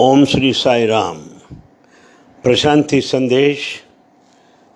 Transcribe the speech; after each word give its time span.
ओम 0.00 0.24
श्री 0.24 0.52
साई 0.52 0.86
राम 0.86 1.18
प्रशांति 2.42 3.00
संदेश 3.00 3.82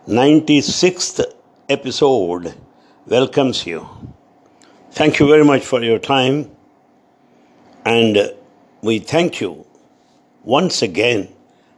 96th 0.08 1.20
episode 1.70 2.54
welcomes 3.06 3.64
you 3.66 3.86
thank 4.90 5.20
you 5.20 5.28
very 5.28 5.44
much 5.44 5.62
for 5.62 5.80
your 5.84 5.98
time 5.98 6.50
and 7.84 8.18
we 8.82 8.98
thank 8.98 9.40
you 9.40 9.64
once 10.44 10.82
again 10.82 11.28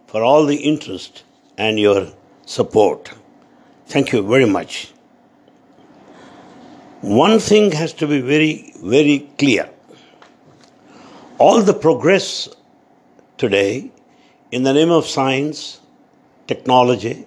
for 0.06 0.22
all 0.22 0.46
the 0.46 0.56
interest 0.56 1.22
and 1.58 1.78
your 1.78 2.06
support 2.46 3.12
thank 3.86 4.10
you 4.12 4.22
very 4.22 4.46
much 4.46 4.92
one 7.02 7.38
thing 7.38 7.70
has 7.72 7.92
to 7.92 8.06
be 8.06 8.20
very 8.20 8.72
very 8.82 9.18
clear 9.36 9.68
all 11.38 11.60
the 11.60 11.74
progress 11.74 12.48
today 13.39 13.89
in 14.51 14.63
the 14.63 14.73
name 14.73 14.91
of 14.91 15.05
science, 15.07 15.79
technology, 16.45 17.25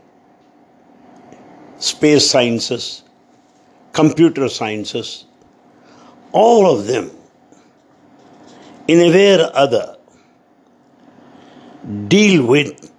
space 1.79 2.31
sciences, 2.31 3.03
computer 3.95 4.49
sciences, 4.51 5.25
all 6.33 6.71
of 6.71 6.87
them, 6.87 7.11
in 8.89 9.01
a 9.01 9.11
way 9.11 9.41
or 9.41 9.51
other, 9.55 9.97
deal 12.09 12.45
with 12.47 12.93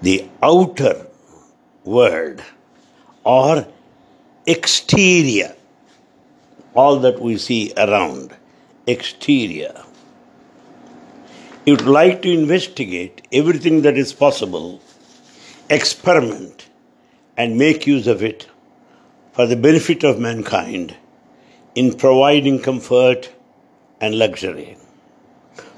the 0.00 0.26
outer 0.42 1.06
world 1.84 2.42
or 3.24 3.66
exterior, 4.46 5.54
all 6.74 6.98
that 7.00 7.20
we 7.20 7.36
see 7.36 7.70
around, 7.76 8.34
exterior 8.86 9.74
you 11.66 11.74
would 11.74 11.86
like 11.86 12.22
to 12.22 12.32
investigate 12.32 13.26
everything 13.32 13.82
that 13.82 13.98
is 13.98 14.12
possible, 14.12 14.80
experiment, 15.68 16.68
and 17.36 17.58
make 17.58 17.86
use 17.86 18.06
of 18.06 18.22
it 18.22 18.48
for 19.32 19.46
the 19.46 19.56
benefit 19.56 20.02
of 20.02 20.18
mankind 20.18 20.96
in 21.74 21.92
providing 21.94 22.60
comfort 22.60 23.30
and 24.00 24.18
luxury. 24.18 24.76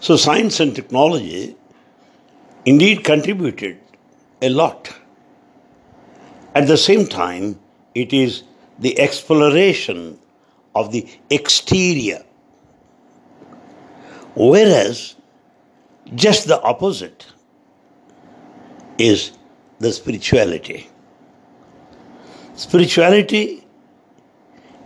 So, 0.01 0.17
science 0.17 0.61
and 0.61 0.75
technology 0.75 1.57
indeed 2.65 3.05
contributed 3.05 3.79
a 4.41 4.49
lot. 4.49 4.95
At 6.55 6.69
the 6.69 6.77
same 6.77 7.07
time, 7.07 7.59
it 7.95 8.13
is 8.13 8.45
the 8.79 8.99
exploration 8.99 10.19
of 10.75 10.93
the 10.93 11.07
exterior. 11.31 12.25
Whereas 14.35 15.15
just 16.15 16.47
the 16.47 16.61
opposite 16.63 17.27
is 18.99 19.33
the 19.79 19.93
spirituality. 19.93 20.89
Spirituality 22.55 23.67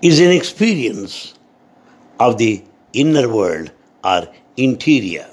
is 0.03 0.21
an 0.21 0.31
experience 0.31 1.35
of 2.21 2.39
the 2.39 2.63
inner 2.93 3.29
world 3.29 3.71
or 4.05 4.29
interior. 4.57 5.29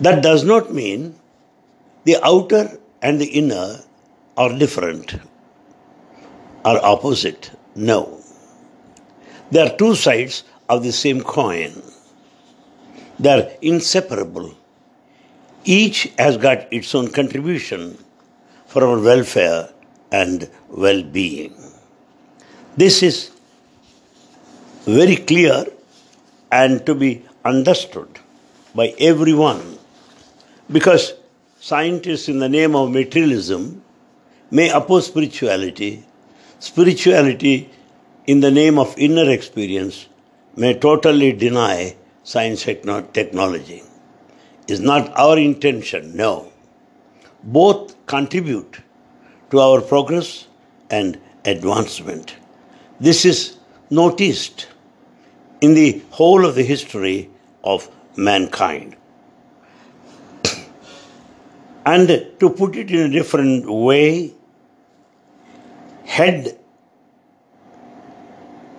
That 0.00 0.22
does 0.22 0.44
not 0.44 0.72
mean 0.72 1.18
the 2.04 2.16
outer 2.22 2.78
and 3.02 3.20
the 3.20 3.26
inner 3.26 3.80
are 4.36 4.58
different 4.58 5.14
or 6.64 6.84
opposite. 6.84 7.50
No. 7.74 8.20
They 9.50 9.60
are 9.60 9.76
two 9.76 9.94
sides 9.94 10.44
of 10.68 10.82
the 10.82 10.92
same 10.92 11.20
coin. 11.22 11.82
They're 13.18 13.56
inseparable. 13.62 14.54
Each 15.64 16.12
has 16.18 16.36
got 16.36 16.72
its 16.72 16.94
own 16.94 17.08
contribution 17.08 17.96
for 18.66 18.84
our 18.84 19.00
welfare 19.00 19.70
and 20.10 20.50
well 20.68 21.02
being. 21.02 21.54
This 22.76 23.02
is 23.02 23.30
very 24.84 25.16
clear 25.16 25.64
and 26.50 26.84
to 26.86 26.94
be 26.94 27.22
understood 27.44 28.08
by 28.74 28.94
everyone 28.98 29.78
because 30.70 31.14
scientists, 31.60 32.28
in 32.28 32.38
the 32.38 32.48
name 32.48 32.74
of 32.74 32.90
materialism, 32.90 33.82
may 34.50 34.70
oppose 34.70 35.06
spirituality. 35.06 36.04
Spirituality, 36.58 37.70
in 38.26 38.40
the 38.40 38.50
name 38.50 38.78
of 38.78 38.94
inner 38.98 39.30
experience, 39.30 40.08
may 40.56 40.74
totally 40.74 41.32
deny 41.32 41.94
science 42.24 42.64
technology. 42.64 43.82
Is 44.66 44.80
not 44.80 45.12
our 45.16 45.38
intention, 45.38 46.16
no. 46.16 46.50
Both 47.42 47.94
contribute 48.06 48.80
to 49.50 49.60
our 49.60 49.80
progress 49.80 50.46
and 50.90 51.20
advancement. 51.44 52.34
This 52.98 53.24
is 53.26 53.58
noticed 53.90 54.68
in 55.60 55.74
the 55.74 56.02
whole 56.10 56.46
of 56.46 56.54
the 56.54 56.62
history 56.62 57.30
of 57.62 57.88
mankind. 58.16 58.96
and 61.86 62.08
to 62.40 62.50
put 62.50 62.76
it 62.76 62.90
in 62.90 63.00
a 63.00 63.08
different 63.08 63.70
way, 63.70 64.32
head 66.04 66.58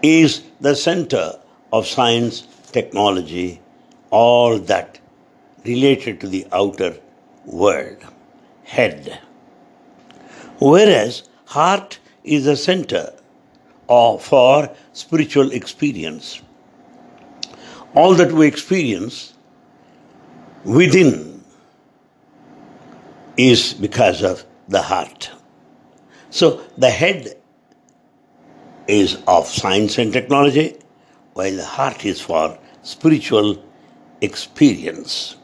is 0.02 0.44
the 0.60 0.76
center 0.76 1.40
of 1.72 1.86
science 1.86 2.48
technology, 2.76 3.62
all 4.12 4.60
that 4.72 5.00
related 5.66 6.20
to 6.22 6.28
the 6.28 6.46
outer 6.52 6.92
world, 7.46 8.04
head. 8.64 9.20
Whereas 10.60 11.24
heart 11.46 12.00
is 12.24 12.46
the 12.46 12.58
center 12.58 13.14
of, 13.88 14.24
for 14.24 14.70
spiritual 14.94 15.52
experience. 15.52 16.42
All 17.94 18.14
that 18.16 18.32
we 18.32 18.48
experience 18.48 19.34
within 20.66 21.44
is 23.38 23.74
because 23.74 24.22
of 24.24 24.44
the 24.68 24.82
heart. 24.82 25.32
So 26.30 26.62
the 26.78 26.90
head 26.90 27.38
is 28.88 29.18
of 29.28 29.48
science 29.48 29.98
and 29.98 30.12
technology, 30.12 30.78
while 31.34 31.56
the 31.56 31.66
heart 31.66 32.06
is 32.06 32.20
for 32.20 32.58
spiritual 32.86 33.58
experience. 34.22 35.36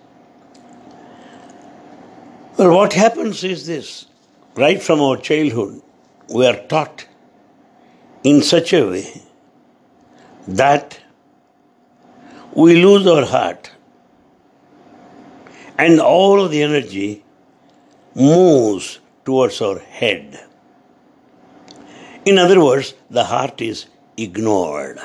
Well, 2.58 2.76
what 2.76 2.94
happens 2.94 3.44
is 3.44 3.66
this 3.66 4.06
right 4.56 4.82
from 4.82 5.02
our 5.02 5.18
childhood, 5.18 5.82
we 6.30 6.46
are 6.46 6.60
taught 6.68 7.08
in 8.24 8.44
such 8.44 8.74
a 8.74 8.88
way 8.88 9.24
that 10.48 11.00
we 12.54 12.76
lose 12.84 13.08
our 13.08 13.26
heart 13.26 13.72
and 15.80 16.00
all 16.00 16.44
of 16.44 16.52
the 16.52 16.62
energy 16.62 17.24
moves 18.14 19.00
towards 19.26 19.62
our 19.62 19.80
head. 19.80 20.40
In 22.24 22.38
other 22.38 22.64
words, 22.64 22.94
the 23.10 23.24
heart 23.24 23.62
is 23.62 23.88
ignored. 24.16 25.00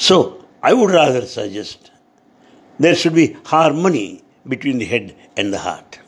So, 0.00 0.46
I 0.62 0.72
would 0.72 0.90
rather 0.92 1.26
suggest 1.26 1.90
there 2.78 2.94
should 2.94 3.14
be 3.14 3.36
harmony 3.44 4.22
between 4.48 4.78
the 4.78 4.86
head 4.86 5.14
and 5.36 5.52
the 5.52 5.58
heart. 5.58 5.98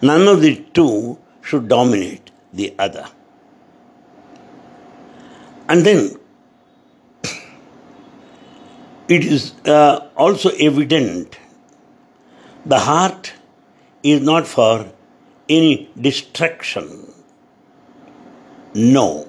None 0.00 0.28
of 0.28 0.42
the 0.42 0.64
two 0.74 1.18
should 1.42 1.66
dominate 1.66 2.30
the 2.52 2.72
other. 2.78 3.06
And 5.68 5.84
then 5.84 6.12
it 9.08 9.24
is 9.24 9.52
uh, 9.64 10.08
also 10.16 10.50
evident 10.50 11.36
the 12.64 12.78
heart 12.78 13.32
is 14.04 14.20
not 14.20 14.46
for 14.46 14.88
any 15.48 15.90
distraction. 16.00 17.12
No. 18.72 19.28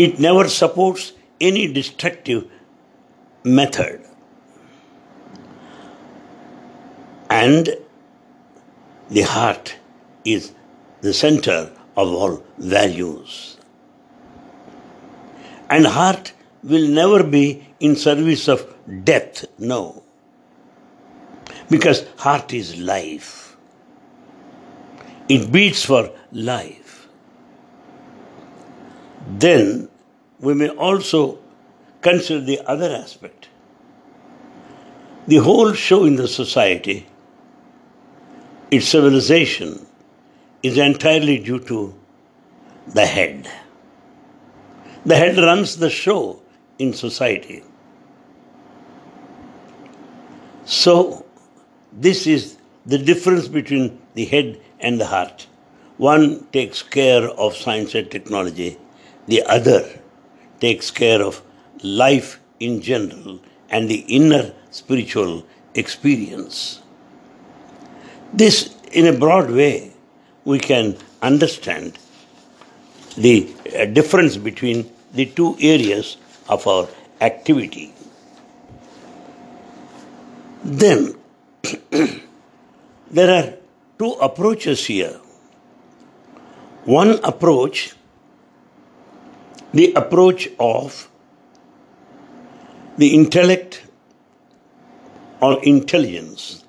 It 0.00 0.18
never 0.18 0.48
supports 0.48 1.12
any 1.42 1.70
destructive 1.70 2.50
method. 3.44 4.00
And 7.28 7.76
the 9.10 9.20
heart 9.22 9.76
is 10.24 10.54
the 11.02 11.12
center 11.12 11.70
of 11.98 12.14
all 12.14 12.42
values. 12.56 13.58
And 15.68 15.86
heart 15.86 16.32
will 16.62 16.88
never 16.88 17.22
be 17.22 17.66
in 17.78 17.94
service 17.94 18.48
of 18.48 18.74
death, 19.04 19.44
no. 19.58 20.02
Because 21.68 22.06
heart 22.16 22.54
is 22.54 22.78
life. 22.78 23.54
It 25.28 25.52
beats 25.52 25.84
for 25.84 26.10
life 26.32 26.90
then 29.38 29.88
we 30.40 30.54
may 30.54 30.68
also 30.68 31.38
consider 32.00 32.40
the 32.40 32.60
other 32.66 32.94
aspect. 32.94 33.48
The 35.26 35.36
whole 35.36 35.72
show 35.74 36.04
in 36.04 36.16
the 36.16 36.26
society, 36.26 37.06
its 38.70 38.88
civilization, 38.88 39.86
is 40.62 40.78
entirely 40.78 41.38
due 41.38 41.60
to 41.60 41.94
the 42.88 43.06
head. 43.06 43.50
The 45.04 45.16
head 45.16 45.36
runs 45.36 45.76
the 45.76 45.90
show 45.90 46.40
in 46.78 46.92
society. 46.94 47.62
So, 50.64 51.26
this 51.92 52.26
is 52.26 52.56
the 52.86 52.98
difference 52.98 53.48
between 53.48 54.00
the 54.14 54.24
head 54.24 54.60
and 54.78 55.00
the 55.00 55.06
heart. 55.06 55.46
One 55.96 56.46
takes 56.52 56.82
care 56.82 57.28
of 57.28 57.56
science 57.56 57.94
and 57.94 58.10
technology, 58.10 58.78
the 59.26 59.42
other 59.42 59.99
takes 60.60 60.90
care 60.90 61.22
of 61.22 61.42
life 61.82 62.38
in 62.58 62.80
general 62.82 63.40
and 63.70 63.88
the 63.88 64.04
inner 64.08 64.52
spiritual 64.70 65.44
experience. 65.74 66.80
This, 68.32 68.74
in 68.92 69.06
a 69.06 69.12
broad 69.12 69.50
way, 69.50 69.92
we 70.44 70.58
can 70.58 70.96
understand 71.22 71.98
the 73.16 73.52
uh, 73.78 73.84
difference 73.86 74.36
between 74.36 74.90
the 75.12 75.26
two 75.26 75.56
areas 75.60 76.16
of 76.48 76.66
our 76.66 76.88
activity. 77.20 77.92
Then, 80.62 81.16
there 83.10 83.30
are 83.30 83.54
two 83.98 84.12
approaches 84.20 84.86
here. 84.86 85.18
One 86.84 87.18
approach, 87.24 87.94
the 89.72 89.92
approach 89.94 90.48
of 90.58 91.08
the 92.96 93.14
intellect 93.14 93.82
or 95.40 95.62
intelligence 95.64 96.64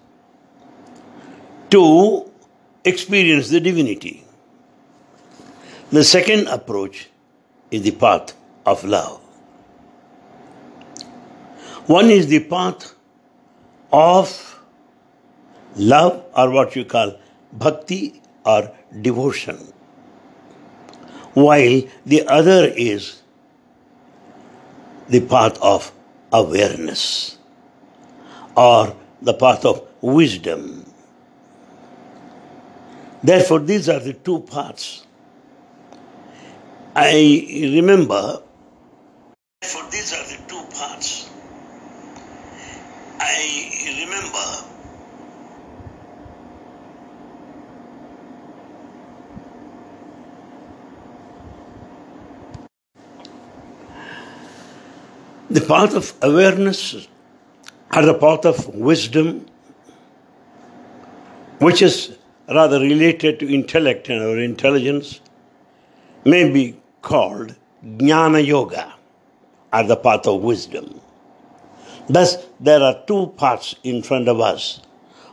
to 1.69 2.31
experience 2.86 3.50
the 3.50 3.59
divinity. 3.59 4.24
The 5.92 6.03
second 6.03 6.48
approach 6.48 7.09
is 7.69 7.81
the 7.81 7.92
path 7.92 8.33
of 8.65 8.83
love. 8.83 9.19
One 11.88 12.09
is 12.09 12.27
the 12.27 12.39
path 12.39 12.94
of 13.92 14.59
love 15.75 16.24
or 16.36 16.50
what 16.51 16.75
you 16.75 16.86
call 16.86 17.19
bhakti 17.51 18.21
or 18.45 18.71
devotion, 19.01 19.57
while 21.33 21.81
the 22.06 22.28
other 22.28 22.66
is 22.75 23.22
the 25.10 25.22
path 25.22 25.57
of 25.62 25.92
awareness 26.31 27.38
or 28.56 28.95
the 29.22 29.33
path 29.33 29.66
of 29.66 29.88
wisdom. 30.01 30.86
Therefore, 33.24 33.60
these 33.60 33.88
are 33.88 34.00
the 34.00 34.13
two 34.13 34.39
paths. 34.42 35.06
I 36.95 37.69
remember. 37.75 38.42
Therefore, 39.62 39.89
these 39.92 40.13
are 40.13 40.25
the 40.25 40.44
two 40.48 40.63
paths. 40.72 41.30
I 43.19 44.04
remember. 44.04 44.70
The 55.51 55.59
path 55.59 55.95
of 55.95 56.13
awareness 56.21 57.09
or 57.94 58.03
the 58.03 58.13
path 58.13 58.45
of 58.45 58.74
wisdom, 58.74 59.48
which 61.59 61.81
is 61.81 62.18
rather 62.48 62.80
related 62.80 63.42
to 63.42 63.53
intellect 63.53 64.07
and 64.07 64.24
our 64.24 64.39
intelligence, 64.39 65.19
may 66.24 66.50
be 66.50 66.77
called 67.01 67.53
Jnana 67.86 68.45
Yoga, 68.45 68.94
or 69.74 69.83
the 69.83 69.98
path 69.98 70.25
of 70.25 70.42
wisdom. 70.42 71.01
Thus, 72.07 72.38
there 72.62 72.81
are 72.81 73.04
two 73.06 73.33
paths 73.36 73.75
in 73.83 74.04
front 74.04 74.30
of 74.30 74.39
us. 74.39 74.80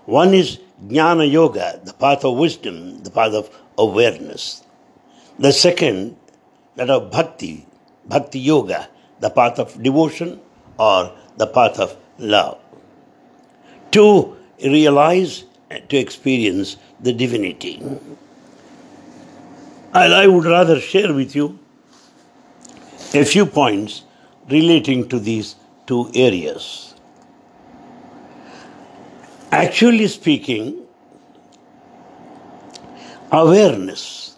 One 0.06 0.34
is 0.34 0.58
Jnana 0.84 1.30
Yoga, 1.30 1.80
the 1.84 1.92
path 1.92 2.24
of 2.24 2.36
wisdom, 2.36 3.04
the 3.04 3.10
path 3.12 3.34
of 3.34 3.56
awareness. 3.78 4.64
The 5.38 5.52
second, 5.52 6.16
that 6.74 6.90
of 6.90 7.12
Bhakti, 7.12 7.68
Bhakti 8.06 8.40
Yoga, 8.40 8.88
the 9.20 9.30
path 9.30 9.58
of 9.58 9.82
devotion 9.82 10.40
or 10.78 11.12
the 11.36 11.46
path 11.46 11.78
of 11.78 11.96
love. 12.18 12.58
To 13.92 14.36
realize, 14.62 15.44
to 15.88 15.96
experience 15.96 16.76
the 17.00 17.12
divinity. 17.12 17.82
And 19.94 20.14
I 20.14 20.26
would 20.26 20.44
rather 20.44 20.80
share 20.80 21.12
with 21.12 21.34
you 21.34 21.58
a 23.14 23.24
few 23.24 23.46
points 23.46 24.02
relating 24.50 25.08
to 25.08 25.18
these 25.18 25.56
two 25.86 26.10
areas. 26.14 26.94
Actually 29.50 30.06
speaking, 30.08 30.86
awareness 33.32 34.28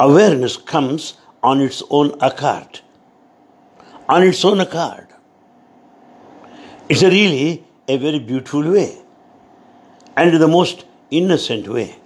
awareness 0.00 0.56
comes 0.56 1.18
on 1.42 1.60
its 1.60 1.82
own 1.90 2.12
account 2.22 2.80
on 4.14 4.22
its 4.30 4.44
own 4.44 4.60
account 4.60 5.10
it's 6.90 7.02
a 7.02 7.10
really 7.10 7.64
a 7.86 7.96
very 7.96 8.18
beautiful 8.18 8.68
way 8.76 8.88
and 10.16 10.34
the 10.34 10.48
most 10.48 10.84
innocent 11.10 11.68
way. 11.68 11.96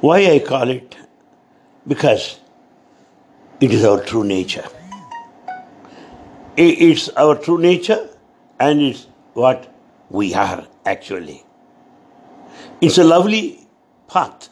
Why 0.00 0.26
I 0.26 0.38
call 0.38 0.68
it? 0.70 0.96
Because 1.86 2.38
it 3.60 3.72
is 3.72 3.84
our 3.84 4.02
true 4.04 4.24
nature. 4.24 4.66
It's 6.56 7.08
our 7.10 7.34
true 7.36 7.58
nature 7.58 8.08
and 8.60 8.82
it's 8.82 9.06
what 9.34 9.72
we 10.10 10.34
are 10.34 10.66
actually. 10.84 11.44
It's 12.80 12.98
a 12.98 13.04
lovely 13.04 13.66
path 14.08 14.48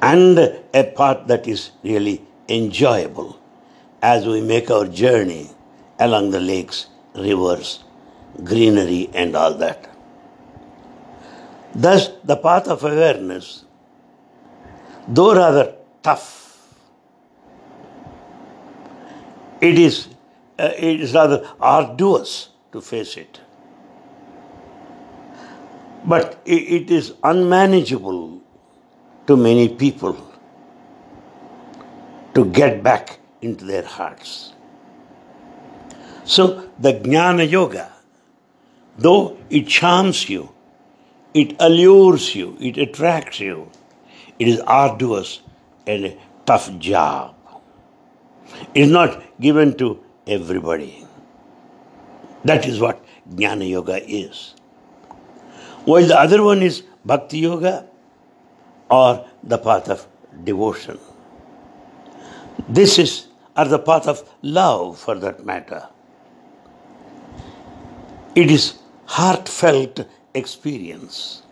and 0.00 0.38
a 0.38 0.84
path 0.96 1.26
that 1.28 1.46
is 1.46 1.70
really 1.82 2.20
enjoyable 2.48 3.38
as 4.02 4.26
we 4.26 4.40
make 4.40 4.70
our 4.70 4.86
journey 4.86 5.48
along 6.00 6.30
the 6.32 6.40
lakes, 6.40 6.86
rivers, 7.14 7.84
greenery, 8.42 9.08
and 9.14 9.36
all 9.36 9.54
that. 9.54 9.88
Thus, 11.74 12.10
the 12.24 12.36
path 12.36 12.66
of 12.68 12.82
awareness, 12.82 13.64
though 15.06 15.34
rather 15.34 15.76
tough, 16.02 16.40
it 19.60 19.78
is, 19.78 20.08
uh, 20.58 20.72
it 20.76 21.00
is 21.00 21.14
rather 21.14 21.48
arduous 21.60 22.48
to 22.72 22.80
face 22.80 23.16
it. 23.16 23.40
But 26.04 26.42
it 26.44 26.90
is 26.90 27.14
unmanageable 27.22 28.40
to 29.28 29.36
many 29.36 29.68
people 29.68 30.16
to 32.34 32.44
get 32.46 32.82
back 32.82 33.20
into 33.42 33.64
their 33.64 33.84
hearts. 33.84 34.52
So 36.24 36.70
the 36.78 36.94
Jnana 36.94 37.50
Yoga, 37.50 37.92
though 38.96 39.36
it 39.50 39.66
charms 39.66 40.28
you, 40.28 40.50
it 41.34 41.56
allures 41.60 42.34
you, 42.34 42.56
it 42.60 42.78
attracts 42.78 43.40
you, 43.40 43.70
it 44.38 44.48
is 44.48 44.60
arduous 44.60 45.40
and 45.86 46.06
a 46.06 46.18
tough 46.46 46.78
job. 46.78 47.34
It 48.74 48.82
is 48.82 48.90
not 48.90 49.22
given 49.40 49.76
to 49.78 50.02
everybody. 50.26 51.06
That 52.44 52.66
is 52.66 52.80
what 52.80 53.04
Jnana 53.28 53.68
Yoga 53.68 54.02
is. 54.08 54.54
While 55.84 56.06
the 56.06 56.18
other 56.18 56.42
one 56.42 56.62
is 56.62 56.82
Bhakti 57.04 57.38
Yoga 57.40 57.88
or 58.88 59.26
the 59.42 59.58
path 59.58 59.88
of 59.88 60.06
devotion. 60.44 60.98
This 62.68 62.98
is, 62.98 63.26
or 63.56 63.64
the 63.66 63.78
path 63.78 64.06
of 64.06 64.28
love 64.42 64.98
for 64.98 65.14
that 65.16 65.44
matter. 65.44 65.88
It 68.34 68.50
is 68.50 68.78
heartfelt 69.06 70.06
experience. 70.34 71.42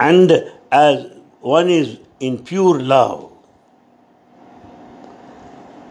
And 0.00 0.32
as 0.72 1.06
one 1.40 1.68
is 1.68 1.98
in 2.20 2.38
pure 2.42 2.80
love, 2.80 3.30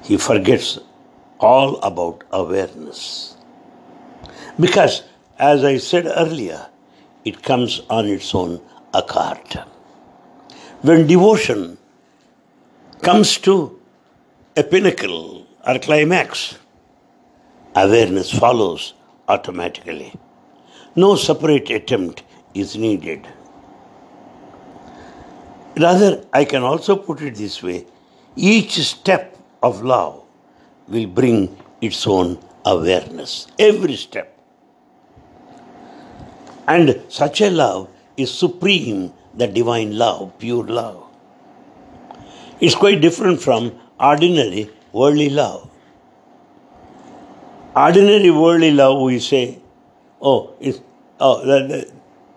he 0.03 0.17
forgets 0.17 0.79
all 1.39 1.77
about 1.81 2.23
awareness. 2.31 3.38
Because, 4.59 5.03
as 5.38 5.63
I 5.63 5.77
said 5.77 6.05
earlier, 6.05 6.67
it 7.25 7.41
comes 7.43 7.81
on 7.89 8.07
its 8.07 8.33
own 8.35 8.62
account. 8.93 9.53
When 10.81 11.07
devotion 11.07 11.77
comes 13.01 13.38
to 13.39 13.79
a 14.55 14.63
pinnacle 14.63 15.48
or 15.65 15.79
climax, 15.79 16.60
awareness 17.75 18.31
follows 18.31 18.93
automatically. 19.27 20.13
No 20.95 21.15
separate 21.15 21.72
attempt 21.72 22.24
is 22.53 22.75
needed. 22.77 23.27
Rather, 25.75 26.24
I 26.31 26.45
can 26.45 26.62
also 26.62 26.95
put 26.95 27.22
it 27.24 27.33
this 27.36 27.63
way 27.63 27.88
each 28.36 28.74
step 28.83 29.36
of 29.63 29.83
love 29.83 30.24
will 30.88 31.07
bring 31.07 31.57
its 31.81 32.05
own 32.05 32.38
awareness. 32.63 33.48
Every 33.57 33.95
step. 33.95 34.38
And 36.67 37.01
such 37.10 37.41
a 37.41 37.50
love 37.50 37.89
is 38.17 38.31
supreme, 38.31 39.13
the 39.33 39.48
divine 39.48 39.98
love, 39.98 40.38
pure 40.38 40.63
love. 40.63 41.03
It's 42.62 42.75
quite 42.75 43.01
different 43.01 43.41
from 43.41 43.79
ordinary 44.12 44.69
worldly 44.91 45.29
love. 45.29 45.69
Ordinary 47.75 48.31
worldly 48.31 48.72
love, 48.72 49.01
we 49.01 49.19
say, 49.19 49.60
oh, 50.22 50.55
it's 50.60 50.79
oh, 51.19 51.45
the, 51.45 51.67
the, 51.67 51.91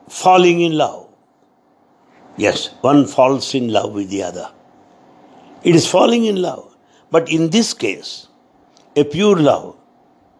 falling 0.08 0.60
in 0.60 0.76
love. 0.76 1.08
Yes, 2.36 2.68
one 2.80 3.06
falls 3.06 3.54
in 3.54 3.68
love 3.68 3.92
with 3.92 4.10
the 4.10 4.22
other. 4.22 4.50
It 5.62 5.74
is 5.74 5.86
falling 5.90 6.26
in 6.26 6.40
love. 6.40 6.76
But 7.10 7.30
in 7.30 7.50
this 7.50 7.74
case, 7.74 8.28
a 8.94 9.04
pure 9.04 9.36
love, 9.36 9.76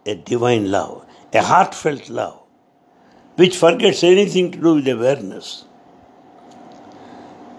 a 0.05 0.15
divine 0.15 0.71
love, 0.71 1.07
a 1.33 1.43
heartfelt 1.43 2.09
love, 2.09 2.43
which 3.37 3.57
forgets 3.57 4.03
anything 4.03 4.51
to 4.53 4.59
do 4.59 4.75
with 4.75 4.89
awareness, 4.89 5.65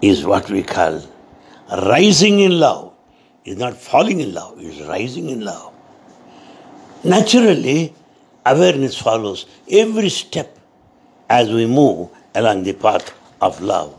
is 0.02 0.24
what 0.24 0.50
we 0.50 0.62
call 0.62 1.02
rising 1.70 2.40
in 2.40 2.58
love. 2.58 2.87
Is 3.48 3.56
not 3.56 3.78
falling 3.78 4.20
in 4.20 4.34
love, 4.34 4.60
is 4.60 4.82
rising 4.82 5.30
in 5.30 5.40
love. 5.40 5.72
Naturally, 7.02 7.94
awareness 8.44 8.98
follows 8.98 9.46
every 9.70 10.10
step 10.10 10.58
as 11.30 11.50
we 11.50 11.64
move 11.64 12.10
along 12.34 12.64
the 12.64 12.74
path 12.74 13.14
of 13.40 13.58
love 13.62 13.98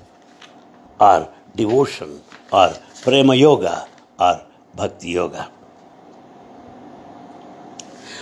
or 1.00 1.34
devotion 1.56 2.22
or 2.54 2.76
prema 3.02 3.34
yoga 3.34 3.88
or 4.20 4.46
bhakti 4.76 5.10
yoga. 5.10 5.50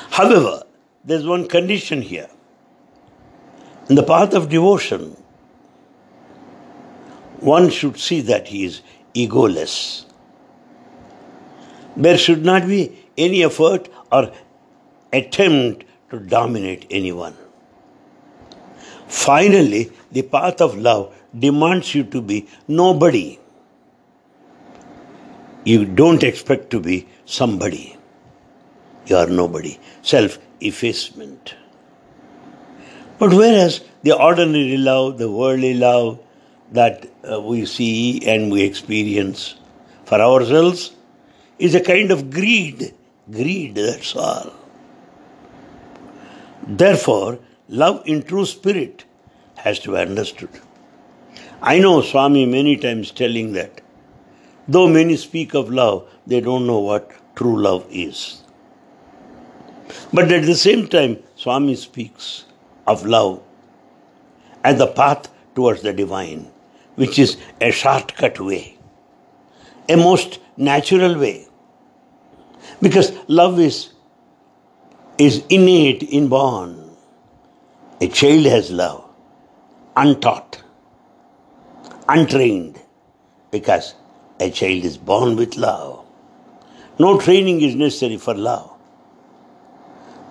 However, 0.10 0.64
there's 1.04 1.28
one 1.28 1.50
condition 1.50 2.02
here. 2.02 2.30
In 3.90 3.96
the 3.96 4.04
path 4.04 4.34
of 4.34 4.48
devotion, 4.48 5.18
one 7.42 7.70
should 7.70 8.00
see 8.00 8.22
that 8.22 8.48
he 8.48 8.64
is 8.64 8.82
egoless. 9.14 10.07
There 11.96 12.18
should 12.18 12.44
not 12.46 12.68
be 12.68 13.08
any 13.18 13.44
effort 13.44 13.90
or 14.12 14.32
attempt 15.12 15.86
to 16.12 16.20
dominate 16.20 16.86
anyone. 16.90 17.36
Finally, 19.08 19.92
the 20.12 20.22
path 20.22 20.62
of 20.62 20.78
love 20.78 21.16
demands 21.38 21.94
you 21.96 22.04
to 22.04 22.22
be 22.22 22.48
nobody. 22.68 23.40
You 25.64 25.86
don't 25.86 26.24
expect 26.24 26.70
to 26.72 26.80
be 26.80 27.08
somebody. 27.26 27.98
You 29.06 29.18
are 29.18 29.28
nobody. 29.28 29.80
Self 30.02 30.38
effacement. 30.60 31.56
But 33.20 33.34
whereas 33.34 33.82
the 34.04 34.18
ordinary 34.18 34.78
love, 34.78 35.18
the 35.18 35.32
worldly 35.32 35.74
love 35.74 36.20
that 36.72 37.08
uh, 37.30 37.42
we 37.42 37.66
see 37.66 38.26
and 38.28 38.52
we 38.52 38.64
experience 38.64 39.56
for 40.06 40.22
ourselves 40.22 40.92
is 41.60 41.76
a 41.76 41.82
kind 41.82 42.12
of 42.12 42.30
greed. 42.30 42.94
Greed, 43.32 43.76
that's 43.76 44.16
all. 44.16 44.54
Therefore, 46.68 47.40
love 47.70 48.04
in 48.06 48.24
true 48.24 48.46
spirit 48.46 49.06
has 49.56 49.80
to 49.80 49.92
be 49.92 49.98
understood. 49.98 50.50
I 51.62 51.80
know 51.80 52.02
Swami 52.02 52.46
many 52.46 52.78
times 52.78 53.12
telling 53.12 53.54
that 53.54 53.82
though 54.68 54.88
many 54.88 55.18
speak 55.18 55.54
of 55.54 55.70
love, 55.70 56.08
they 56.28 56.42
don't 56.42 56.68
know 56.68 56.80
what 56.80 57.12
true 57.36 57.62
love 57.62 57.86
is. 57.90 58.44
But 60.14 60.32
at 60.32 60.46
the 60.46 60.56
same 60.56 60.88
time, 60.88 61.18
Swami 61.36 61.76
speaks 61.76 62.46
of 62.86 63.06
love 63.06 63.42
as 64.64 64.78
the 64.78 64.88
path 64.88 65.30
towards 65.56 65.82
the 65.82 65.94
divine, 65.94 66.52
which 66.96 67.18
is 67.18 67.38
a 67.62 67.72
shortcut 67.72 68.40
way, 68.40 68.78
a 69.90 69.96
most 69.96 70.40
natural 70.58 71.18
way. 71.18 71.47
Because 72.82 73.12
love 73.28 73.60
is, 73.60 73.90
is 75.18 75.44
innate, 75.50 76.04
inborn. 76.04 76.92
A 78.00 78.08
child 78.08 78.46
has 78.46 78.70
love, 78.70 79.10
untaught, 79.96 80.62
untrained, 82.08 82.80
because 83.52 83.96
a 84.40 84.52
child 84.52 84.86
is 84.86 84.98
born 84.98 85.36
with 85.36 85.56
love. 85.58 86.06
No 87.00 87.20
training 87.20 87.62
is 87.62 87.76
necessary 87.76 88.18
for 88.18 88.34
love. 88.34 88.72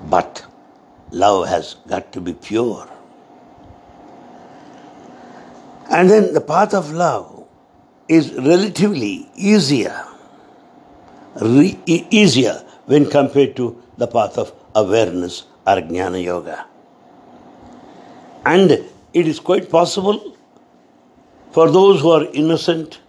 But 0.09 0.45
love 1.11 1.49
has 1.49 1.75
got 1.89 2.13
to 2.13 2.21
be 2.21 2.35
pure. 2.35 2.89
And 5.91 6.11
then 6.11 6.35
the 6.35 6.41
path 6.41 6.75
of 6.75 6.93
love 6.93 7.47
is 8.09 8.33
relatively 8.35 9.29
easier, 9.37 10.05
re- 11.41 11.79
easier 11.87 12.63
when 12.87 13.09
compared 13.09 13.57
to 13.57 13.83
the 13.99 14.07
path 14.07 14.39
of 14.39 14.53
awareness 14.75 15.45
or 15.67 15.77
jnana 15.77 16.23
yoga. 16.23 16.67
And 18.45 18.71
it 18.71 19.27
is 19.27 19.41
quite 19.41 19.71
possible 19.71 20.37
for 21.57 21.71
those 21.71 22.03
who 22.03 22.11
are 22.11 22.25
innocent 22.35 23.01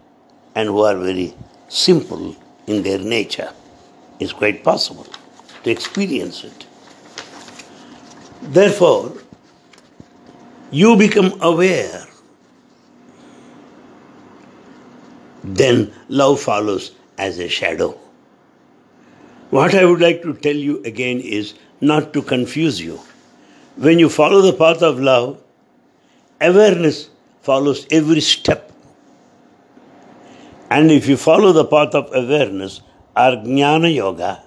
and 0.55 0.69
who 0.69 0.81
are 0.81 0.95
very 0.95 1.33
simple 1.67 2.33
in 2.65 2.81
their 2.81 2.97
nature, 2.97 3.51
it's 4.21 4.31
quite 4.31 4.63
possible 4.63 5.05
to 5.63 5.69
experience 5.69 6.45
it. 6.45 6.65
Therefore, 8.41 9.11
you 10.71 10.95
become 10.95 11.33
aware, 11.41 12.05
then 15.43 15.93
love 16.07 16.39
follows 16.39 16.91
as 17.17 17.39
a 17.39 17.49
shadow. 17.49 17.99
What 19.49 19.73
I 19.75 19.85
would 19.85 20.01
like 20.01 20.21
to 20.23 20.33
tell 20.33 20.55
you 20.55 20.83
again 20.83 21.21
is 21.21 21.53
not 21.79 22.11
to 22.13 22.21
confuse 22.21 22.81
you. 22.81 22.99
When 23.77 23.97
you 23.97 24.09
follow 24.09 24.41
the 24.41 24.51
path 24.51 24.81
of 24.81 24.99
love, 24.99 25.41
awareness 26.41 27.09
follows 27.41 27.87
every 27.89 28.19
step. 28.19 28.73
And 30.69 30.91
if 30.91 31.07
you 31.07 31.15
follow 31.15 31.53
the 31.53 31.63
path 31.63 31.95
of 31.95 32.13
awareness, 32.13 32.81
or 33.15 33.37
jnana 33.37 33.93
yoga, 33.93 34.43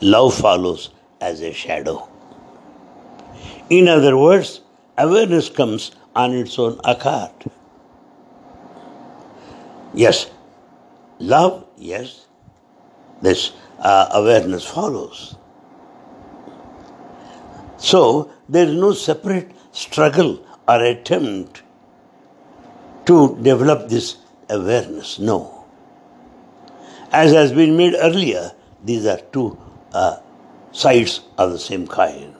love 0.00 0.34
follows 0.34 0.90
as 1.20 1.40
a 1.40 1.52
shadow. 1.52 2.08
In 3.70 3.86
other 3.86 4.18
words, 4.18 4.60
awareness 4.98 5.48
comes 5.48 5.92
on 6.16 6.32
its 6.32 6.58
own 6.58 6.80
accord. 6.84 7.30
Yes, 9.94 10.28
love, 11.20 11.64
yes, 11.76 12.21
this 13.22 13.52
uh, 13.78 14.08
awareness 14.12 14.66
follows. 14.66 15.36
So, 17.78 18.30
there 18.48 18.66
is 18.66 18.74
no 18.74 18.92
separate 18.92 19.50
struggle 19.72 20.44
or 20.68 20.84
attempt 20.84 21.62
to 23.06 23.36
develop 23.42 23.88
this 23.88 24.16
awareness. 24.50 25.18
No. 25.18 25.64
As 27.10 27.32
has 27.32 27.52
been 27.52 27.76
made 27.76 27.94
earlier, 27.94 28.52
these 28.84 29.06
are 29.06 29.18
two 29.32 29.58
uh, 29.92 30.18
sides 30.72 31.20
of 31.38 31.52
the 31.52 31.58
same 31.58 31.86
coin. 31.86 32.34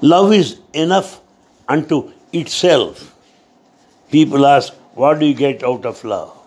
Love 0.00 0.32
is 0.32 0.60
enough 0.72 1.20
unto 1.68 2.12
itself. 2.32 3.16
People 4.10 4.44
ask, 4.46 4.74
what 4.94 5.20
do 5.20 5.26
you 5.26 5.34
get 5.34 5.62
out 5.62 5.86
of 5.86 6.02
love? 6.04 6.41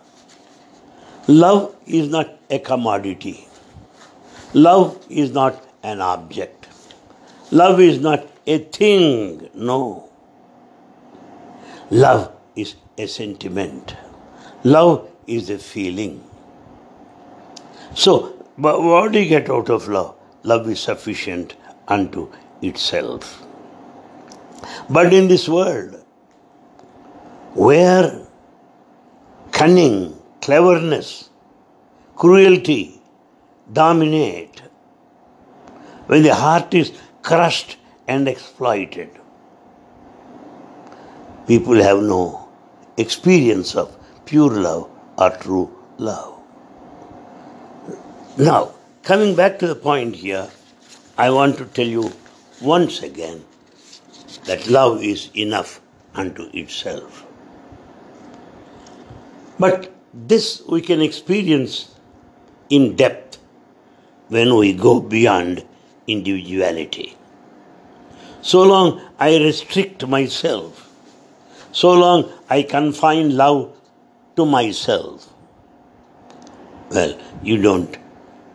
Love 1.28 1.76
is 1.88 2.08
not 2.10 2.38
a 2.50 2.60
commodity. 2.60 3.48
Love 4.54 5.04
is 5.10 5.32
not 5.32 5.64
an 5.84 6.00
object. 6.00 6.68
Love 7.52 7.80
is 7.80 8.00
not 8.00 8.28
a 8.46 8.60
thing. 8.60 9.50
No. 9.54 10.10
Love 11.90 12.32
is 12.56 12.76
a 12.98 13.08
sentiment. 13.08 13.96
Love 14.64 15.10
is 15.28 15.50
a 15.50 15.58
feeling. 15.58 16.24
So, 17.94 18.46
but 18.58 18.82
what 18.82 19.12
do 19.12 19.20
you 19.20 19.30
get 19.30 19.50
out 19.50 19.70
of 19.70 19.88
love? 19.88 20.16
Love 20.44 20.70
is 20.70 20.80
sufficient 20.80 21.56
unto 21.88 22.32
itself. 22.62 23.44
But 24.90 25.14
in 25.14 25.28
this 25.28 25.50
world, 25.50 26.04
where 27.54 28.28
cunning, 29.52 30.15
cleverness, 30.46 31.30
cruelty 32.16 33.02
dominate, 33.74 34.62
when 36.06 36.22
the 36.22 36.36
heart 36.36 36.72
is 36.74 36.92
crushed 37.24 37.78
and 38.08 38.28
exploited, 38.28 39.10
people 41.48 41.82
have 41.82 42.02
no 42.04 42.48
experience 42.96 43.76
of 43.76 43.98
pure 44.26 44.52
love 44.52 44.88
or 45.18 45.32
true 45.32 45.66
love. 45.98 46.36
Now, 48.38 48.76
coming 49.02 49.36
back 49.36 49.58
to 49.60 49.68
the 49.68 49.76
point 49.76 50.16
here, 50.16 50.48
I 51.18 51.32
want 51.32 51.58
to 51.58 51.66
tell 51.66 51.88
you 51.88 52.12
once 52.62 53.02
again 53.02 53.44
that 54.44 54.68
love 54.68 55.04
is 55.04 55.32
enough 55.34 55.82
unto 56.14 56.50
itself. 56.54 57.26
But 59.58 59.95
this 60.16 60.62
we 60.68 60.82
can 60.82 61.02
experience 61.02 61.94
in 62.70 62.96
depth 62.96 63.38
when 64.30 64.56
we 64.56 64.72
go 64.74 65.02
beyond 65.02 65.66
individuality. 66.08 67.18
So 68.42 68.64
long 68.64 69.02
I 69.20 69.38
restrict 69.38 70.08
myself, 70.08 70.90
so 71.74 71.92
long 71.92 72.32
I 72.50 72.64
confine 72.64 73.36
love 73.36 73.76
to 74.38 74.46
myself, 74.46 75.28
well, 76.90 77.20
you 77.44 77.62
don't 77.62 77.98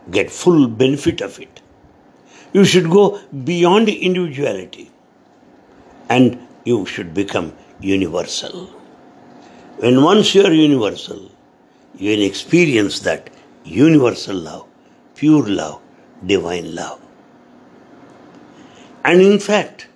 get 0.09 0.31
full 0.31 0.67
benefit 0.67 1.21
of 1.21 1.39
it. 1.39 1.61
You 2.53 2.65
should 2.65 2.89
go 2.89 3.21
beyond 3.43 3.87
individuality 3.87 4.89
and 6.09 6.47
you 6.65 6.85
should 6.85 7.13
become 7.13 7.53
universal. 7.79 8.65
When 9.77 10.03
once 10.03 10.33
you 10.33 10.43
are 10.43 10.51
universal, 10.53 11.31
you 11.95 12.11
will 12.11 12.23
experience 12.23 12.99
that 13.01 13.29
universal 13.63 14.35
love, 14.35 14.67
pure 15.15 15.47
love, 15.47 15.81
divine 16.25 16.73
love. 16.75 16.99
And 19.03 19.21
in 19.21 19.39
fact, 19.39 19.87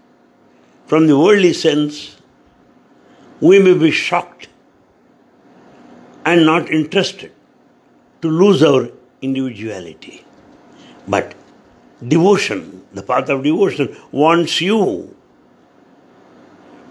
from 0.87 1.07
the 1.07 1.17
worldly 1.17 1.53
sense, 1.53 2.17
we 3.41 3.59
may 3.59 3.73
be 3.73 3.91
shocked 3.91 4.47
and 6.25 6.45
not 6.45 6.69
interested 6.71 7.31
to 8.21 8.29
lose 8.29 8.63
our 8.63 8.89
individuality. 9.21 10.25
But 11.07 11.35
devotion, 12.07 12.83
the 12.93 13.03
path 13.03 13.29
of 13.29 13.43
devotion, 13.43 13.95
wants 14.11 14.61
you 14.61 15.15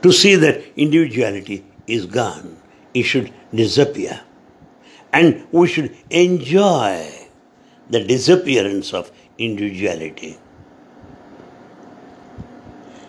to 0.03 0.13
see 0.13 0.37
that 0.37 0.63
individuality 0.77 1.65
is 1.87 2.07
gone. 2.07 2.57
It 2.93 3.03
should 3.03 3.33
disappear. 3.53 4.21
And 5.15 5.47
we 5.53 5.69
should 5.69 5.97
enjoy 6.11 7.09
the 7.89 8.03
disappearance 8.03 8.93
of 8.93 9.13
individuality. 9.39 10.37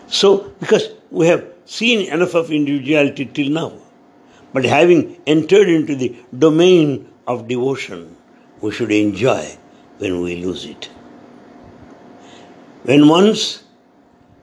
So, 0.07 0.53
because 0.59 0.89
we 1.09 1.25
have 1.27 1.43
seen 1.65 2.07
enough 2.11 2.35
of 2.35 2.51
individuality 2.51 3.25
till 3.25 3.49
now, 3.49 3.73
but 4.53 4.65
having 4.65 5.19
entered 5.25 5.67
into 5.67 5.95
the 5.95 6.15
domain 6.37 7.09
of 7.27 7.47
devotion, 7.47 8.15
we 8.61 8.71
should 8.71 8.91
enjoy 8.91 9.57
when 9.97 10.21
we 10.21 10.35
lose 10.43 10.65
it. 10.65 10.89
When 12.83 13.07
once 13.07 13.63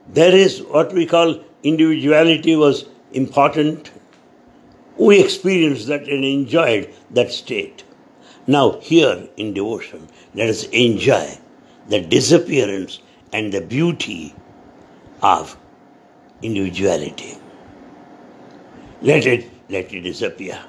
there 0.09 0.35
is 0.35 0.61
what 0.63 0.91
we 0.91 1.05
call 1.05 1.41
individuality 1.63 2.57
was 2.57 2.85
important, 3.13 3.89
we 4.97 5.19
experienced 5.19 5.87
that 5.87 6.07
and 6.07 6.23
enjoyed 6.23 6.93
that 7.11 7.31
state. 7.31 7.83
Now, 8.45 8.79
here 8.79 9.27
in 9.37 9.53
devotion, 9.53 10.07
let 10.35 10.49
us 10.49 10.65
enjoy 10.65 11.37
the 11.87 12.01
disappearance 12.01 12.99
and 13.31 13.51
the 13.51 13.61
beauty 13.61 14.35
of 15.21 15.57
individuality. 16.41 17.37
Let 19.01 19.25
it 19.25 19.49
let 19.69 19.93
it 19.93 20.01
disappear. 20.01 20.59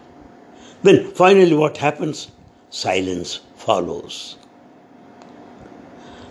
Then 0.83 1.11
finally 1.13 1.55
what 1.55 1.77
happens? 1.77 2.31
Silence 2.71 3.41
follows. 3.57 4.37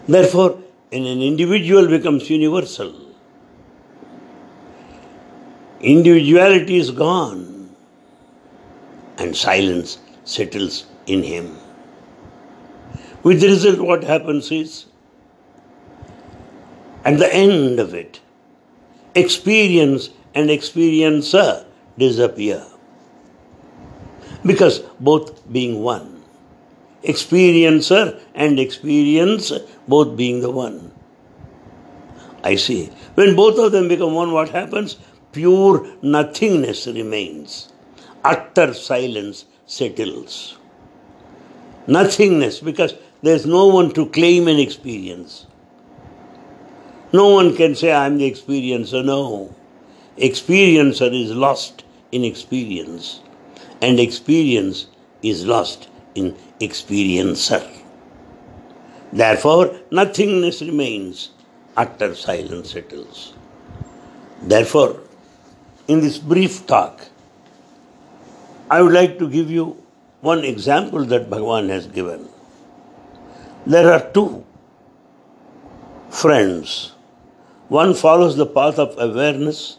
Therefore, 0.07 0.59
when 0.89 1.05
an 1.05 1.21
individual 1.21 1.87
becomes 1.87 2.29
universal, 2.29 2.93
individuality 5.79 6.77
is 6.77 6.91
gone 6.91 7.52
and 9.17 9.35
silence 9.35 9.99
settles 10.23 10.85
in 11.07 11.23
him. 11.23 11.57
With 13.23 13.41
the 13.41 13.47
result, 13.47 13.79
what 13.79 14.03
happens 14.03 14.51
is, 14.51 14.85
at 17.05 17.17
the 17.19 17.33
end 17.33 17.79
of 17.79 17.93
it, 17.93 18.21
experience 19.15 20.09
and 20.33 20.49
experiencer 20.49 21.65
disappear. 21.97 22.65
Because 24.45 24.79
both 24.99 25.51
being 25.51 25.81
one. 25.81 26.23
Experiencer 27.03 28.19
and 28.33 28.59
experience 28.59 29.51
both 29.87 30.15
being 30.15 30.41
the 30.41 30.51
one. 30.51 30.91
I 32.43 32.55
see. 32.55 32.89
When 33.15 33.35
both 33.35 33.57
of 33.57 33.71
them 33.71 33.87
become 33.87 34.13
one, 34.13 34.31
what 34.31 34.49
happens? 34.49 34.97
Pure 35.31 35.87
nothingness 36.01 36.87
remains. 36.87 37.72
Utter 38.23 38.73
silence 38.73 39.45
settles. 39.65 40.57
Nothingness, 41.87 42.61
because 42.61 42.95
there's 43.21 43.45
no 43.45 43.67
one 43.67 43.91
to 43.93 44.05
claim 44.07 44.47
an 44.47 44.59
experience. 44.59 45.45
No 47.11 47.29
one 47.29 47.55
can 47.55 47.75
say, 47.75 47.91
I'm 47.91 48.17
the 48.17 48.29
experiencer. 48.29 49.03
No. 49.03 49.53
Experiencer 50.17 51.13
is 51.13 51.31
lost 51.31 51.83
in 52.11 52.23
experience, 52.23 53.19
and 53.81 53.99
experience 53.99 54.87
is 55.21 55.45
lost 55.45 55.89
in 56.15 56.35
experiencer. 56.61 57.67
Therefore, 59.11 59.79
nothingness 59.91 60.61
remains, 60.61 61.31
utter 61.75 62.15
silence 62.15 62.71
settles. 62.71 63.33
Therefore, 64.41 65.01
in 65.87 66.01
this 66.01 66.17
brief 66.17 66.65
talk, 66.65 67.07
I 68.73 68.81
would 68.81 68.93
like 68.93 69.19
to 69.19 69.29
give 69.29 69.51
you 69.51 69.77
one 70.21 70.43
example 70.43 71.05
that 71.05 71.29
Bhagavan 71.29 71.69
has 71.69 71.85
given. 71.85 72.27
There 73.67 73.91
are 73.91 74.11
two 74.11 74.43
friends 76.09 76.93
one 77.69 77.93
follows 77.93 78.35
the 78.35 78.45
path 78.45 78.79
of 78.79 78.95
awareness, 78.97 79.77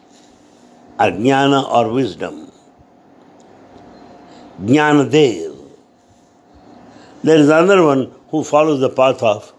ajnana 0.99 1.61
or 1.79 1.93
wisdom. 1.93 2.53
Jnanadev. 4.63 5.59
There 7.23 7.39
is 7.39 7.49
another 7.49 7.85
one 7.85 8.13
who 8.31 8.45
follows 8.45 8.81
the 8.81 8.91
path 8.91 9.23
of 9.23 9.53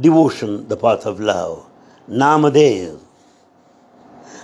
devotion, 0.00 0.68
the 0.68 0.76
path 0.76 1.06
of 1.06 1.20
love. 1.20 1.66
Namadev. 2.08 3.00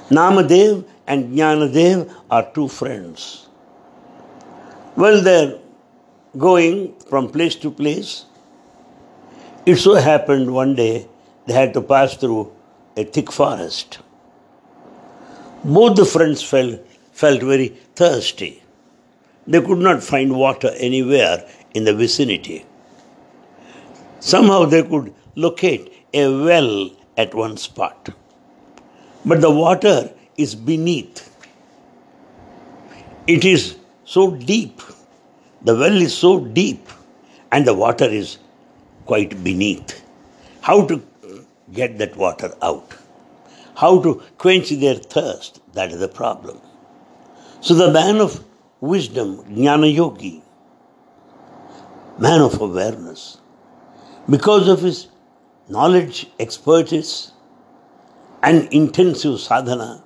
Namadev 0.08 0.84
and 1.06 1.36
Jnanadev 1.36 2.12
are 2.30 2.50
two 2.54 2.68
friends. 2.68 3.48
Well, 5.00 5.22
they're 5.22 5.58
going 6.36 6.94
from 7.08 7.30
place 7.30 7.54
to 7.62 7.70
place. 7.70 8.26
It 9.64 9.76
so 9.76 9.94
happened 9.94 10.52
one 10.52 10.74
day 10.74 11.06
they 11.46 11.54
had 11.54 11.72
to 11.72 11.80
pass 11.80 12.16
through 12.16 12.52
a 12.98 13.04
thick 13.04 13.32
forest. 13.32 14.00
Both 15.64 15.96
the 15.96 16.04
friends 16.04 16.42
felt, 16.42 16.80
felt 17.12 17.40
very 17.42 17.68
thirsty. 17.94 18.62
They 19.46 19.62
could 19.62 19.78
not 19.78 20.02
find 20.02 20.36
water 20.36 20.70
anywhere 20.76 21.48
in 21.72 21.84
the 21.84 21.94
vicinity. 21.94 22.66
Somehow 24.18 24.66
they 24.66 24.82
could 24.82 25.14
locate 25.34 25.90
a 26.12 26.28
well 26.44 26.90
at 27.16 27.34
one 27.34 27.56
spot. 27.56 28.10
But 29.24 29.40
the 29.40 29.50
water 29.50 30.12
is 30.36 30.54
beneath. 30.54 31.34
It 33.26 33.46
is 33.46 33.76
so 34.04 34.32
deep. 34.32 34.82
The 35.62 35.74
well 35.76 36.00
is 36.00 36.16
so 36.16 36.40
deep 36.40 36.88
and 37.52 37.66
the 37.66 37.74
water 37.74 38.06
is 38.06 38.38
quite 39.06 39.42
beneath. 39.44 40.02
How 40.62 40.86
to 40.86 41.02
get 41.72 41.98
that 41.98 42.16
water 42.16 42.54
out. 42.62 42.94
How 43.76 44.00
to 44.02 44.22
quench 44.38 44.70
their 44.70 44.94
thirst, 44.94 45.60
that 45.74 45.92
is 45.92 46.00
the 46.00 46.08
problem. 46.08 46.60
So 47.60 47.74
the 47.74 47.92
man 47.92 48.20
of 48.20 48.42
wisdom, 48.80 49.44
Jnana 49.44 49.94
Yogi, 49.94 50.42
man 52.18 52.40
of 52.40 52.60
awareness, 52.60 53.38
because 54.28 54.68
of 54.68 54.80
his 54.80 55.08
knowledge, 55.68 56.26
expertise, 56.38 57.32
and 58.42 58.72
intensive 58.72 59.40
sadhana, 59.40 60.02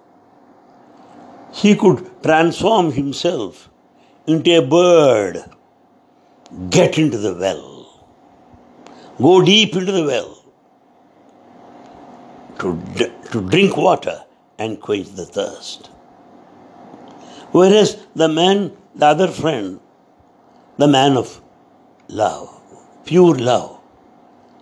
he 1.53 1.77
could 1.77 2.11
transform 2.23 2.91
himself 2.91 3.71
into 4.27 4.59
a 4.59 4.67
bird 4.67 5.45
get 6.71 6.99
into 6.99 7.19
the 7.19 7.35
well. 7.35 8.05
Go 9.19 9.45
deep 9.45 9.75
into 9.75 9.93
the 9.93 10.05
well 10.05 10.45
to, 12.59 13.13
to 13.31 13.49
drink 13.49 13.77
water 13.77 14.25
and 14.59 14.81
quench 14.81 15.09
the 15.11 15.27
thirst. 15.27 15.89
Whereas 17.53 17.97
the 18.15 18.29
man, 18.29 18.77
the 18.95 19.07
other 19.07 19.29
friend, 19.29 19.81
the 20.79 20.89
man 20.89 21.17
of 21.17 21.41
love, 22.09 22.51
pure 23.05 23.35
love, 23.35 23.81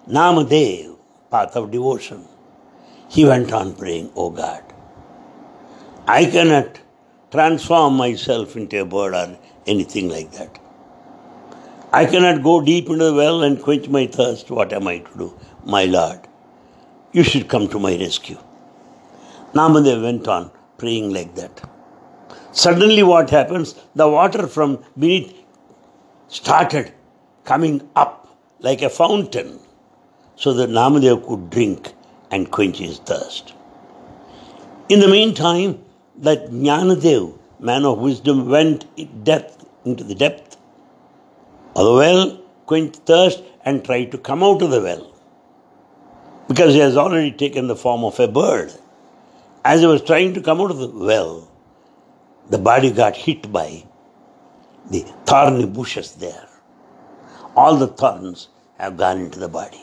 Namadev, 0.08 0.96
path 1.30 1.56
of 1.56 1.70
devotion, 1.70 2.26
he 3.08 3.24
went 3.24 3.52
on 3.52 3.74
praying, 3.74 4.10
Oh 4.16 4.30
God, 4.30 4.62
I 6.06 6.24
cannot 6.24 6.80
transform 7.30 7.94
myself 7.96 8.56
into 8.56 8.80
a 8.80 8.84
bird 8.84 9.14
or 9.14 9.38
anything 9.66 10.08
like 10.08 10.32
that. 10.32 10.58
I 11.92 12.06
cannot 12.06 12.42
go 12.42 12.60
deep 12.62 12.88
into 12.88 13.04
the 13.04 13.14
well 13.14 13.42
and 13.42 13.62
quench 13.62 13.88
my 13.88 14.06
thirst. 14.06 14.50
What 14.50 14.72
am 14.72 14.88
I 14.88 14.98
to 14.98 15.18
do? 15.18 15.40
My 15.64 15.84
Lord, 15.84 16.20
you 17.12 17.22
should 17.22 17.48
come 17.48 17.68
to 17.68 17.78
my 17.78 17.96
rescue. 17.96 18.38
Namadev 19.52 20.02
went 20.02 20.26
on 20.26 20.50
praying 20.78 21.12
like 21.12 21.34
that. 21.34 21.62
Suddenly, 22.52 23.02
what 23.02 23.30
happens? 23.30 23.74
The 23.94 24.08
water 24.08 24.46
from 24.46 24.82
beneath 24.98 25.34
started 26.28 26.92
coming 27.44 27.88
up 27.94 28.36
like 28.60 28.82
a 28.82 28.90
fountain 28.90 29.58
so 30.36 30.52
that 30.54 30.70
Namadev 30.70 31.26
could 31.26 31.50
drink 31.50 31.92
and 32.30 32.50
quench 32.50 32.78
his 32.78 32.98
thirst. 32.98 33.52
In 34.88 35.00
the 35.00 35.08
meantime, 35.08 35.82
that 36.18 36.50
Jnanadev, 36.50 37.38
man 37.62 37.84
of 37.84 37.98
wisdom, 37.98 38.48
went 38.48 38.84
depth 39.24 39.64
into 39.84 40.04
the 40.04 40.14
depth 40.14 40.56
of 41.76 41.84
the 41.84 41.94
well, 41.94 42.40
quenched 42.66 42.96
thirst, 43.06 43.42
and 43.64 43.84
tried 43.84 44.10
to 44.10 44.18
come 44.18 44.42
out 44.42 44.62
of 44.62 44.70
the 44.70 44.80
well. 44.80 45.12
Because 46.48 46.74
he 46.74 46.80
has 46.80 46.96
already 46.96 47.30
taken 47.30 47.68
the 47.68 47.76
form 47.76 48.04
of 48.04 48.18
a 48.18 48.28
bird. 48.28 48.72
As 49.64 49.80
he 49.80 49.86
was 49.86 50.02
trying 50.02 50.34
to 50.34 50.42
come 50.42 50.60
out 50.60 50.72
of 50.72 50.78
the 50.78 50.88
well, 50.88 51.48
the 52.50 52.58
body 52.58 52.90
got 52.90 53.16
hit 53.16 53.50
by 53.52 53.84
the 54.90 55.00
thorny 55.24 55.64
bushes 55.64 56.12
there. 56.16 56.48
All 57.56 57.76
the 57.76 57.86
thorns 57.86 58.48
have 58.78 58.96
gone 58.96 59.20
into 59.20 59.38
the 59.38 59.48
body. 59.48 59.80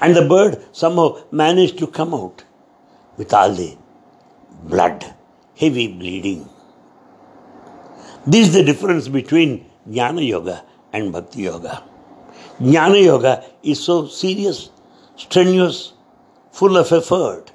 And 0.00 0.14
the 0.14 0.28
bird 0.28 0.62
somehow 0.72 1.24
managed 1.30 1.78
to 1.78 1.86
come 1.86 2.12
out 2.12 2.44
with 3.16 3.32
all 3.32 3.54
the 3.54 3.76
blood, 4.64 5.14
heavy 5.56 5.88
bleeding. 5.88 6.48
This 8.26 8.48
is 8.48 8.54
the 8.54 8.64
difference 8.64 9.08
between 9.08 9.70
Jnana 9.88 10.26
Yoga 10.26 10.64
and 10.92 11.12
Bhakti 11.12 11.42
Yoga. 11.42 11.82
Jnana 12.58 13.04
Yoga 13.04 13.44
is 13.62 13.82
so 13.82 14.06
serious, 14.06 14.70
strenuous, 15.16 15.92
full 16.52 16.76
of 16.76 16.90
effort. 16.92 17.52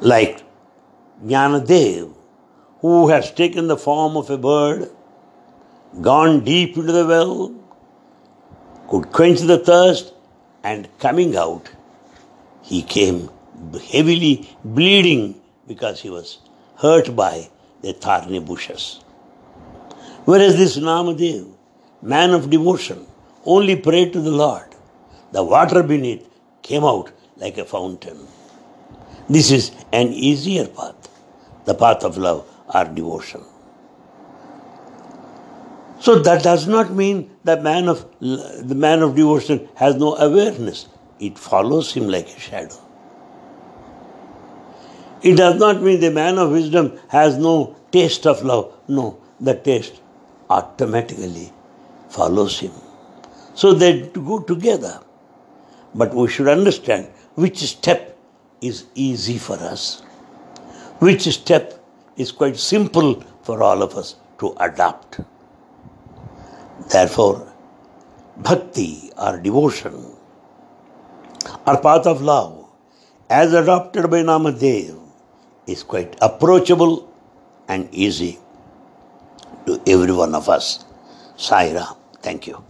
Like 0.00 0.42
Jnanadev, 1.24 2.14
who 2.80 3.08
has 3.08 3.32
taken 3.32 3.66
the 3.66 3.76
form 3.76 4.16
of 4.16 4.28
a 4.30 4.36
bird, 4.38 4.90
gone 6.00 6.44
deep 6.44 6.76
into 6.76 6.92
the 6.92 7.06
well, 7.06 7.54
could 8.88 9.10
quench 9.12 9.40
the 9.40 9.58
thirst, 9.58 10.12
and 10.62 10.88
coming 10.98 11.36
out, 11.36 11.70
he 12.62 12.82
came 12.82 13.30
heavily 13.90 14.48
bleeding 14.64 15.40
because 15.66 16.00
he 16.00 16.10
was 16.10 16.38
hurt 16.76 17.14
by 17.16 17.48
the 17.82 17.92
thorny 17.92 18.38
bushes. 18.38 19.00
Whereas 20.24 20.56
this 20.56 20.76
Namadev, 20.78 21.52
man 22.02 22.30
of 22.30 22.50
devotion, 22.50 23.06
only 23.44 23.76
prayed 23.76 24.12
to 24.12 24.20
the 24.20 24.30
Lord. 24.30 24.74
The 25.32 25.42
water 25.42 25.82
beneath 25.82 26.28
came 26.62 26.84
out 26.84 27.12
like 27.36 27.58
a 27.58 27.64
fountain. 27.64 28.26
This 29.28 29.50
is 29.50 29.72
an 29.92 30.08
easier 30.08 30.66
path, 30.66 31.08
the 31.64 31.74
path 31.74 32.04
of 32.04 32.16
love 32.16 32.48
or 32.74 32.84
devotion. 32.84 33.42
So 36.00 36.18
that 36.20 36.42
does 36.42 36.66
not 36.66 36.92
mean 36.92 37.30
the 37.44 37.60
man 37.60 37.88
of 37.88 38.06
the 38.20 38.74
man 38.74 39.02
of 39.02 39.14
devotion 39.16 39.68
has 39.74 39.96
no 39.96 40.14
awareness. 40.16 40.88
It 41.18 41.38
follows 41.38 41.92
him 41.92 42.08
like 42.08 42.28
a 42.28 42.38
shadow. 42.38 42.85
It 45.22 45.36
does 45.36 45.58
not 45.58 45.82
mean 45.82 46.00
the 46.00 46.10
man 46.10 46.38
of 46.38 46.50
wisdom 46.50 46.98
has 47.08 47.36
no 47.38 47.76
taste 47.90 48.26
of 48.26 48.42
love. 48.42 48.72
No, 48.88 49.18
the 49.40 49.54
taste 49.54 50.00
automatically 50.50 51.52
follows 52.08 52.58
him. 52.60 52.72
So 53.54 53.72
they 53.72 54.08
go 54.08 54.40
together. 54.40 55.00
But 55.94 56.14
we 56.14 56.28
should 56.28 56.48
understand 56.48 57.06
which 57.34 57.58
step 57.58 58.18
is 58.60 58.84
easy 58.94 59.38
for 59.38 59.54
us, 59.54 60.02
which 60.98 61.22
step 61.22 61.82
is 62.16 62.32
quite 62.32 62.56
simple 62.56 63.22
for 63.42 63.62
all 63.62 63.82
of 63.82 63.94
us 63.94 64.16
to 64.38 64.54
adopt. 64.60 65.20
Therefore, 66.90 67.52
bhakti 68.36 69.10
or 69.16 69.38
devotion 69.38 70.12
or 71.66 71.80
path 71.80 72.06
of 72.06 72.20
love, 72.20 72.66
as 73.30 73.54
adopted 73.54 74.10
by 74.10 74.22
Namadev, 74.22 75.05
is 75.66 75.82
quite 75.82 76.16
approachable 76.22 77.08
and 77.68 77.88
easy 77.92 78.38
to 79.66 79.80
every 79.86 80.12
one 80.12 80.34
of 80.34 80.48
us. 80.48 80.84
Sai 81.36 81.72
Ram, 81.74 81.94
thank 82.22 82.46
you. 82.46 82.62